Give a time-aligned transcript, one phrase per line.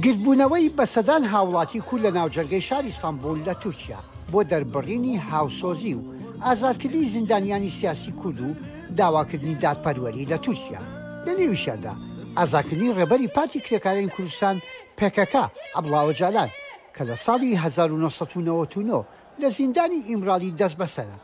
[0.00, 3.98] گربوونەوەی بەسەدان هاوڵاتی کوور لە ناوجەرگەی شاری ئیستانبول لە تورکیا
[4.32, 6.00] بۆ دەربڕینی هاوسۆزی و
[6.44, 8.54] ئازادکردنی زیندانیانی سیاسی کورد و
[8.96, 10.80] داواکردنی دادپەروەری لە تورکیا
[11.26, 11.92] لە نێویشەدا
[12.38, 14.56] ئازاکردنی ڕێبەری پارتی کرێکارین کوردستان
[14.98, 15.44] پێکەکە
[15.76, 16.50] ئەبڵاوە جالان
[16.96, 19.06] کە لە ساڵی 1990
[19.40, 21.16] لە زیندانی ئیمرالی دەست بەسەرە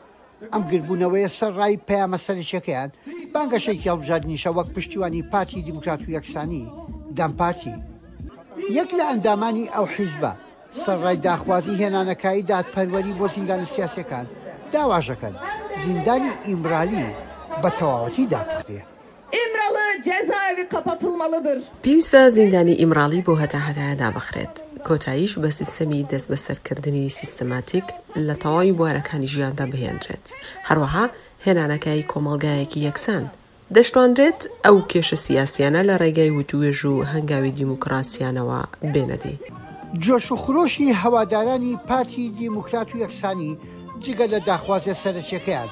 [0.53, 2.91] ئەم گربوونەوەیە سەرڕای پەیامەسەرچەکەیان
[3.35, 6.65] بانگەشێکی هەڵبژاردنیشە وەک پشتیوانی پارتی دیموکرات و یەکسانی
[7.17, 7.75] دەم پارتی
[8.79, 10.33] یەک لە ئەندامانی ئەو حیزبە
[10.83, 14.27] سەرڕای داخوازی هێنانەکایی دادپەروەری بۆ زیندان سیاسەکان
[14.73, 15.35] داواژەکەن
[15.85, 17.07] زیندانی ئیمرالی
[17.63, 18.81] بە تەواوەتی داپخرێ.
[19.37, 24.55] ئێمرڵە جێزاوی قەپەتڵمەڵدر پێویستە زیندانی ئیمراڵی بۆ هەتاهتایە دابخرێت
[24.87, 27.87] کۆتاییش بە سیستەمی دەست بەسەرکردنی سیستەماتیک
[28.29, 30.27] لە تەواوی بوارەکانی ژیاندا بهێنرێت
[30.69, 31.05] هەروەها
[31.47, 33.25] هێنانەکەی کۆمەلگایەکی یەکسان
[33.77, 38.61] دەشتاندرێت ئەو کێشە سیاسیانە لە ڕێگای وتوێژ و هەنگاوی دیموکراسیانەوە
[38.93, 39.35] بێنەدی.
[40.05, 43.53] جۆش و خرۆشی هەوادارانی پارتی دیموکرات و یەکسانی
[44.05, 45.69] جگە لە داخوازیە سەرچەکەیان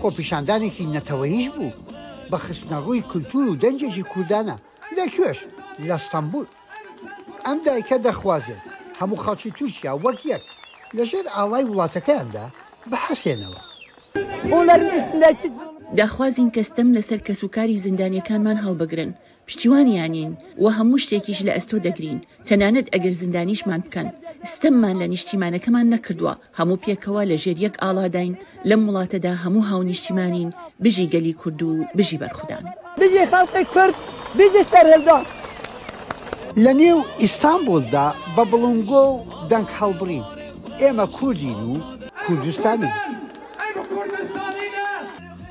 [0.00, 1.72] خۆپیشاندانێکی نەتەوەیش بوو
[2.30, 4.56] بە خستنەڕووی کولتور و دەنجێکی کوردانە
[4.96, 5.38] لە کوێش
[5.88, 6.46] لە ستەمبول
[7.46, 8.62] ئەم دایکە دەخوازێت
[9.00, 10.44] هەموو خەڵکی تورکیا وەک یەک
[10.96, 12.46] لەژێر ئاڵای وڵاتەکەیاندا
[12.90, 13.60] بەحەسێنەوە.
[14.50, 15.50] بۆ لەرمستنەکی
[15.98, 19.10] داخوازین کەستەم لەسەر کەسوکاری زیندانیەکانمان هەڵبگرن
[19.46, 24.08] پشتیوانیانین و هەموو شتێکیش لە ئەستۆ دەگرین تەنانەت ئەگەر زیندانیشمان بکەن
[24.52, 28.34] ستەممان لە نیشتیمانەکەمان نەکردووە هەموو پێکەوە لە ژێریەک ئالادین
[28.68, 30.48] لەم وڵاتەدا هەموو هاونیشتیمانین
[30.84, 32.64] بژی گەلی کورد و بژی بەرخدان
[33.00, 33.94] بژی خەڵقی کورد
[34.38, 35.24] بژی سەرهلدان
[36.64, 40.24] لە نێو ئیستانبولدا بە بڵنگۆ و دەنگ هەڵبرین
[40.80, 41.74] ئێمە کوردین و
[42.26, 42.90] کوردستانی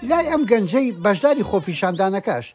[0.09, 2.45] لای ئەم گەنجەی بەشداری خۆپیشاندانەکەش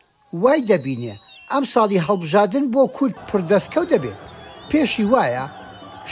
[0.43, 1.15] وای دەبینێ
[1.53, 4.19] ئەم ساڵی هەڵبژادن بۆ کورد پردەستکەوت دەبێت
[4.71, 5.47] پێشی وایە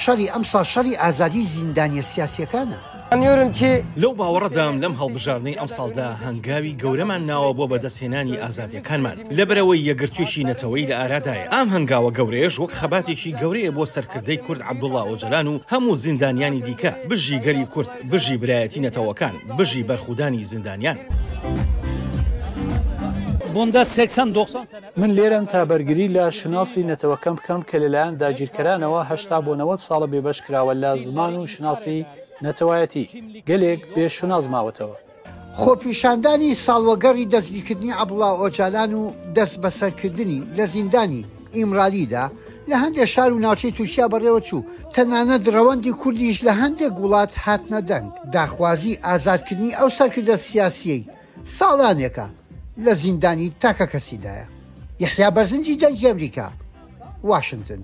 [0.02, 2.78] شەری ئەمسا شەری ئازادی زیندانیە سیاسەکانە
[3.12, 3.68] ئەنیۆرم چی
[4.02, 10.88] لەو باوەڕدام لەم هەڵبژارنەی ئەم ساڵدا هەنگاوی گەورەمان ناوە بۆ بەدەستهێنانی ئازادیەکانمان لەبرەوەی یەگرتوێکی نەتەوەی
[10.90, 15.94] لە ئارادایە ئام هەنگاوە گەورەیەش وەک خەباتێکی گەورەیە بۆ سەرکردەی کورد عبدوڵا ئۆجلان و هەموو
[16.04, 20.98] زیندانیانی دیکە بژی گەری کورت بژی برایەتی نەتەوەکان بژی بەرخودانی زیندانیان.
[23.54, 24.66] بۆندا 1990
[25.00, 30.38] من لێرەم تابەرگری لە شناسی نەتەوەکەم بکەم کە لەلایەن داگیرکەرانەوە هشتا بۆ 90 ساڵە بێبش
[30.46, 32.06] کراوە لە زمان و شناسی
[32.46, 33.04] نەتەوایەتی
[33.48, 34.96] گەلێک بێش نازماوەتەوە
[35.60, 39.02] خۆپیشاندانی ساڵوەگەڕی دەستگیکردنی عبڵا ئۆجالان و
[39.36, 41.26] دەست بەسەرکردنی لە زیندانی
[41.56, 42.24] ئیمرالیدا
[42.68, 47.80] لە هەندێک شار و ناوچەی تووشیا بەڕێوە چوو تەنانەت ڕەوەندی کوردیش لە هەندێک وڵات هاتنە
[47.90, 51.02] دەنگ داخوازی ئازادکردنی ئەو سەرکردە سیاسیەی
[51.58, 52.26] ساڵانێکە
[52.84, 54.46] لە زیندانی تاکە کەسیدایە
[55.02, 56.46] یحیا بەرزنجی دەنگی ئەمریکا
[57.30, 57.82] واشنگتن.